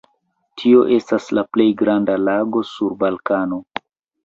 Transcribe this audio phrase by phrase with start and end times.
[0.61, 3.63] Tio estas la plej granda lago sur Balkano.